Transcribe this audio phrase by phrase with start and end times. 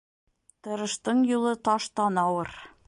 [0.67, 2.55] Тырыштың юлы таштан ауыр.